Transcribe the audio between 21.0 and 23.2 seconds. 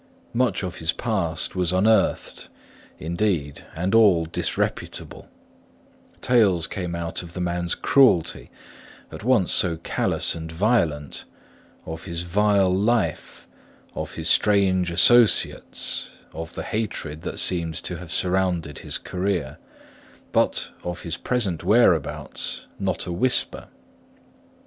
his present whereabouts, not a